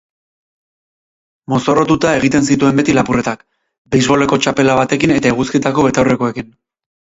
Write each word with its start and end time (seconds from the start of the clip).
Mozorrotuta 1.53 2.13
egiten 2.21 2.47
zituen 2.55 2.81
beti 2.81 2.97
lapurretak, 2.99 3.45
beisboleko 3.97 4.41
txapela 4.47 4.81
batekin 4.83 5.17
eta 5.21 5.33
eguzkitako 5.37 5.89
betaurrekoekin. 5.93 6.53